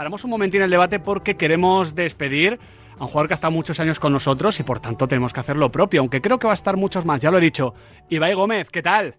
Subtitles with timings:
[0.00, 2.58] paramos un momentín el debate porque queremos despedir
[2.98, 5.40] a un jugador que ha estado muchos años con nosotros y por tanto tenemos que
[5.40, 7.74] hacer lo propio, aunque creo que va a estar muchos más, ya lo he dicho.
[8.08, 9.16] Ibai Gómez, ¿qué tal?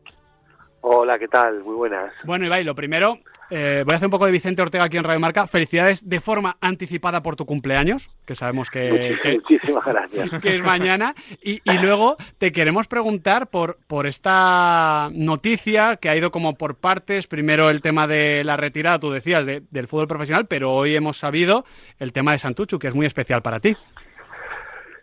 [0.82, 1.64] Hola, ¿qué tal?
[1.64, 2.12] Muy buenas.
[2.24, 3.20] Bueno, Ibai, lo primero,
[3.52, 5.46] eh, voy a hacer un poco de Vicente Ortega aquí en Radio Marca.
[5.46, 10.30] Felicidades de forma anticipada por tu cumpleaños, que sabemos que, Muchísimas gracias.
[10.42, 11.14] que es mañana.
[11.44, 16.76] Y, y, luego te queremos preguntar por, por esta noticia que ha ido como por
[16.76, 17.28] partes.
[17.28, 21.18] Primero el tema de la retirada, tú decías, de, del fútbol profesional, pero hoy hemos
[21.18, 21.64] sabido
[22.00, 23.78] el tema de Santuchu, que es muy especial para ti.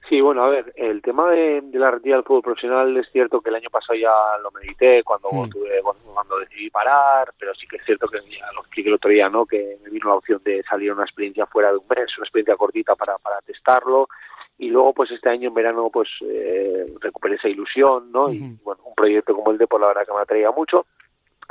[0.09, 3.43] Sí, bueno, a ver, el tema de, de, la retirada del fútbol profesional es cierto
[3.43, 4.11] que el año pasado ya
[4.43, 5.51] lo medité cuando mm.
[5.51, 5.83] tuve,
[6.15, 9.29] cuando decidí parar, pero sí que es cierto que ya lo expliqué el otro día,
[9.29, 9.45] ¿no?
[9.45, 12.25] Que me vino la opción de salir a una experiencia fuera de un mes, una
[12.25, 14.09] experiencia cortita para, para testarlo
[14.57, 18.33] y luego pues este año en verano pues eh, recuperé esa ilusión, ¿no?
[18.33, 20.87] Y bueno, un proyecto como el de por la verdad que me atraía mucho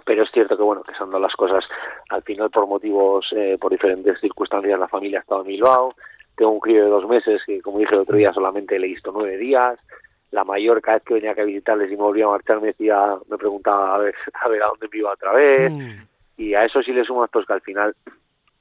[0.05, 1.65] pero es cierto que bueno que son las cosas
[2.09, 5.95] al final por motivos eh, por diferentes circunstancias la familia ha estado en Bilbao
[6.37, 8.91] tengo un crío de dos meses que, como dije el otro día, solamente le he
[8.91, 9.79] visto nueve días.
[10.31, 13.15] La mayor, cada vez que venía a visitarles y me volvía a marchar, me decía,
[13.29, 15.71] me preguntaba a ver a, ver a dónde me iba otra vez.
[15.71, 16.03] Mm.
[16.37, 17.95] Y a eso sí le sumas pues que al final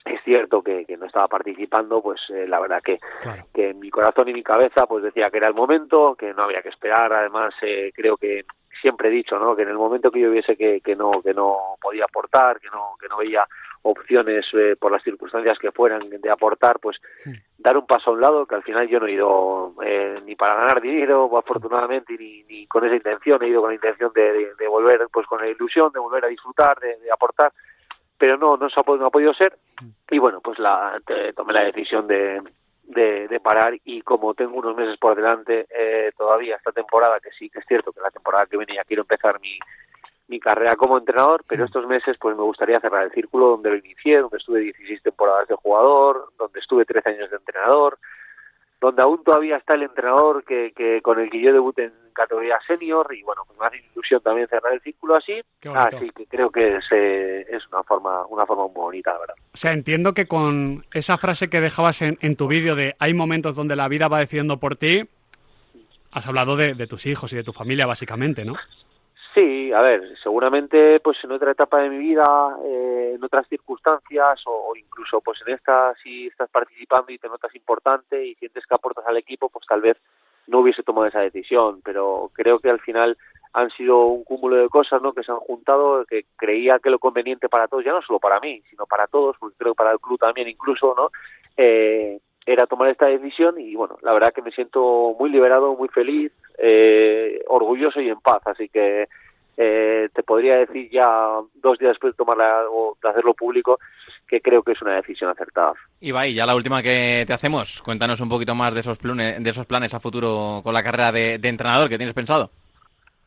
[0.06, 3.46] es cierto que, que no estaba participando, pues eh, la verdad que, claro.
[3.52, 6.44] que en mi corazón y mi cabeza pues decía que era el momento, que no
[6.44, 7.12] había que esperar.
[7.12, 8.46] Además, eh, creo que
[8.80, 9.55] siempre he dicho, ¿no?
[9.55, 12.68] Que en el momento que yo viese que, que no que no podía aportar, que
[12.68, 13.44] no que no veía
[13.87, 17.31] opciones eh, por las circunstancias que fueran de aportar, pues sí.
[17.59, 20.34] dar un paso a un lado, que al final yo no he ido eh, ni
[20.34, 24.33] para ganar dinero, afortunadamente, ni, ni con esa intención, he ido con la intención de,
[24.33, 27.53] de, de volver, pues con la ilusión de volver a disfrutar, de, de aportar,
[28.19, 29.57] pero no, no, se ha, no ha podido ser,
[30.11, 32.42] y bueno, pues la, te, tomé la decisión de,
[32.83, 37.31] de, de, parar y como tengo unos meses por delante eh, todavía esta temporada, que
[37.39, 39.59] sí que es cierto que la temporada que viene ya quiero empezar mi,
[40.28, 43.77] mi carrera como entrenador, pero estos meses pues me gustaría cerrar el círculo donde lo
[43.77, 47.98] inicié, donde estuve 16 temporadas de jugador, donde estuve 13 años de entrenador,
[48.80, 52.56] donde aún todavía está el entrenador que, que con el que yo debuté en categoría
[52.66, 55.40] senior y bueno, pues me hace ilusión también cerrar el círculo así,
[55.74, 59.34] así que creo que es, eh, es una forma una forma muy bonita, la verdad.
[59.52, 63.14] O sea, entiendo que con esa frase que dejabas en, en tu vídeo de hay
[63.14, 65.02] momentos donde la vida va decidiendo por ti,
[66.11, 68.55] has hablado de, de tus hijos y de tu familia básicamente, ¿no?
[69.36, 74.41] Sí, a ver, seguramente pues en otra etapa de mi vida, eh, en otras circunstancias
[74.47, 78.75] o, incluso pues en esta si estás participando y te notas importante y sientes que
[78.75, 79.98] aportas al equipo, pues tal vez
[80.46, 83.19] no hubiese tomado esa decisión, pero creo que al final
[83.52, 85.13] han sido un cúmulo de cosas ¿no?
[85.13, 88.41] que se han juntado, que creía que lo conveniente para todos, ya no solo para
[88.41, 91.11] mí, sino para todos, porque creo que para el club también incluso, ¿no?
[91.58, 95.89] Eh, era tomar esta decisión y bueno, la verdad que me siento muy liberado, muy
[95.89, 99.08] feliz, eh, orgulloso y en paz, así que
[99.57, 101.05] eh, te podría decir ya
[101.55, 103.79] dos días después de tomarla o de hacerlo público
[104.29, 105.73] que creo que es una decisión acertada.
[106.01, 109.51] Y va, ya la última que te hacemos, cuéntanos un poquito más de esos de
[109.51, 112.51] esos planes a futuro con la carrera de, de entrenador que tienes pensado.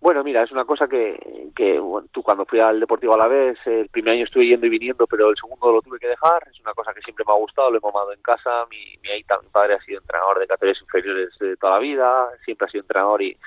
[0.02, 3.28] Bueno, mira, es una cosa que, que bueno, tú cuando fui al Deportivo a la
[3.28, 6.42] vez, el primer año estuve yendo y viniendo, pero el segundo lo tuve que dejar.
[6.50, 8.66] Es una cosa que siempre me ha gustado, lo he mamado en casa.
[8.72, 12.66] Mi, mi, mi padre ha sido entrenador de categorías inferiores de toda la vida, siempre
[12.66, 13.38] ha sido entrenador y,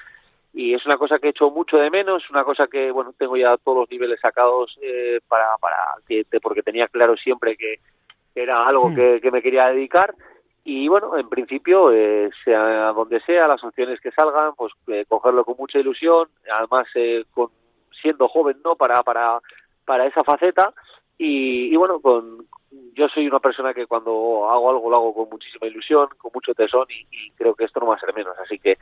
[0.53, 3.39] y es una cosa que he hecho mucho de menos, una cosa que, bueno, tengo
[3.39, 7.77] ya todos los niveles sacados eh, para, para que, porque tenía claro siempre que
[8.35, 8.95] era algo hmm.
[8.95, 10.15] que, que me quería dedicar
[10.65, 15.45] y bueno, en principio, eh, sea donde sea, las opciones que salgan, pues eh, cogerlo
[15.45, 17.49] con mucha ilusión, además eh, con,
[18.01, 18.77] siendo joven, ¿no?
[18.77, 19.41] Para, para,
[19.85, 20.73] para esa faceta
[21.19, 22.47] y, y bueno, con,
[22.95, 26.55] yo soy una persona que cuando hago algo lo hago con muchísima ilusión, con mucho
[26.55, 28.79] tesón y, y creo que esto no va a ser menos, así que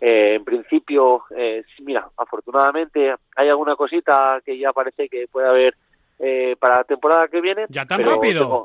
[0.00, 5.74] eh, en principio, eh, mira, afortunadamente hay alguna cosita que ya parece que puede haber
[6.20, 7.66] eh, para la temporada que viene.
[7.68, 8.62] ¿Ya tan rápido?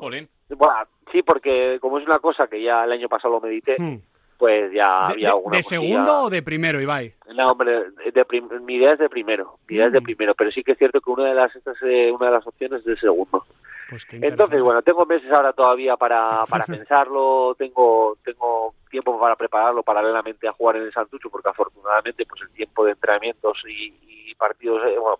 [0.56, 0.74] bueno,
[1.10, 3.96] sí, porque como es una cosa que ya el año pasado lo medité, hmm.
[4.38, 7.14] pues ya ¿De, había alguna ¿De segundo o de primero, Ibai?
[7.34, 9.88] No, hombre, de prim mi idea es de primero, mi idea hmm.
[9.88, 12.12] es de primero, pero sí que es cierto que una de las, esta es, eh,
[12.12, 13.44] una de las opciones es de segundo.
[13.88, 19.82] Pues Entonces, bueno, tengo meses ahora todavía para, para pensarlo, tengo, tengo tiempo para prepararlo
[19.82, 23.94] paralelamente a jugar en el Santucho, porque afortunadamente pues el tiempo de entrenamientos y,
[24.28, 25.16] y partidos, eh, bueno,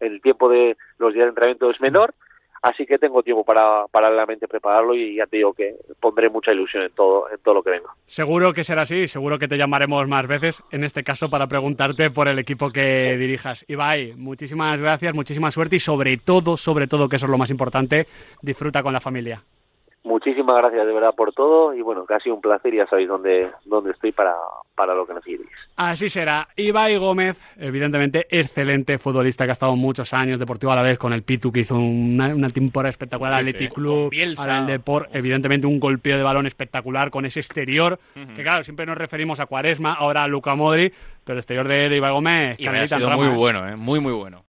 [0.00, 2.14] el tiempo de los días de entrenamiento es menor,
[2.62, 6.82] así que tengo tiempo para paralelamente prepararlo y ya te digo que pondré mucha ilusión
[6.82, 7.90] en todo, en todo lo que venga.
[8.06, 12.10] Seguro que será así, seguro que te llamaremos más veces, en este caso para preguntarte
[12.10, 13.64] por el equipo que dirijas.
[13.68, 17.50] Ibai, muchísimas gracias, muchísima suerte y sobre todo, sobre todo, que eso es lo más
[17.50, 18.06] importante,
[18.42, 19.42] disfruta con la familia.
[20.02, 23.90] Muchísimas gracias de verdad por todo y bueno, casi un placer, ya sabéis dónde, dónde
[23.90, 24.34] estoy para,
[24.74, 25.50] para lo que necesitéis.
[25.76, 26.48] Así será.
[26.56, 31.12] Ibai Gómez, evidentemente excelente futbolista que ha estado muchos años, deportivo a la vez con
[31.12, 33.50] el Pitu, que hizo una, una temporada espectacular, Sí, sí.
[33.50, 34.36] Athletic Club, el
[34.66, 39.38] Deport, evidentemente un golpeo de balón espectacular con ese exterior, que claro, siempre nos referimos
[39.38, 40.92] a Cuaresma, ahora a Luca Modri,
[41.24, 43.76] pero el exterior de, de Ibai Gómez, Y ha sido muy bueno, ¿eh?
[43.76, 44.44] muy, muy bueno.